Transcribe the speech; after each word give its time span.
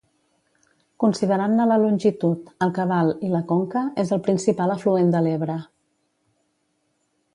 Considerant-ne 1.03 1.67
la 1.71 1.75
longitud, 1.83 2.49
el 2.67 2.73
cabal 2.77 3.13
i 3.27 3.31
la 3.35 3.43
conca, 3.51 3.83
és 4.05 4.15
el 4.17 4.23
principal 4.29 4.75
afluent 4.77 5.13
de 5.17 5.23
l'Ebre. 5.27 5.59